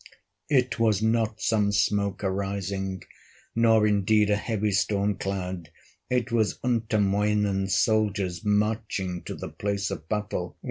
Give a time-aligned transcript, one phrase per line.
[0.49, 3.03] It was not some smoke arising,
[3.53, 5.69] Nor indeed a heavy storm cloud,
[6.09, 10.57] It was Untamoinen's soldiers Marching to the place of battle.